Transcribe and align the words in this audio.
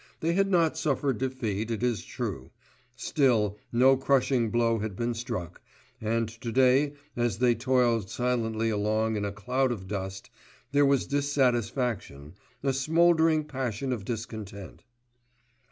They 0.19 0.33
had 0.33 0.49
not 0.49 0.75
suffered 0.79 1.19
defeat 1.19 1.69
it 1.69 1.83
is 1.83 2.03
true; 2.03 2.49
still 2.95 3.59
no 3.71 3.95
crushing 3.95 4.49
blow 4.49 4.79
had 4.79 4.95
been 4.95 5.13
struck, 5.13 5.61
and 6.01 6.27
to 6.27 6.51
day 6.51 6.93
as 7.15 7.37
they 7.37 7.53
toiled 7.53 8.09
silently 8.09 8.71
along 8.71 9.15
in 9.15 9.25
a 9.25 9.31
cloud 9.31 9.71
of 9.71 9.87
dust 9.87 10.31
there 10.71 10.87
was 10.87 11.05
dissatisfaction, 11.05 12.33
a 12.63 12.73
smouldering 12.73 13.43
passion 13.43 13.93
of 13.93 14.03
discontent. 14.03 14.83